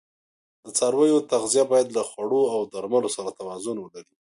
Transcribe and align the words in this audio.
د 0.63 0.65
څارویو 0.77 1.27
تغذیه 1.31 1.63
باید 1.71 1.87
له 1.97 2.03
خوړو 2.09 2.41
او 2.53 2.61
درملو 2.73 3.09
سره 3.15 3.35
توازون 3.39 3.77
ولري. 3.79 4.15